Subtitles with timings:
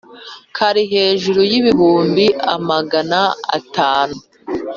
[0.55, 2.25] Kari hejuru y’ibihumbi
[2.69, 3.19] magana
[3.57, 4.17] atanu